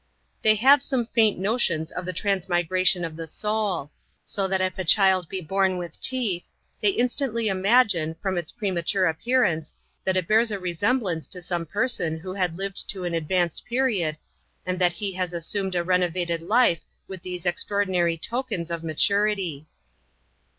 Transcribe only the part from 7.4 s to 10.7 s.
imagine, from its premature appearance, that it bears a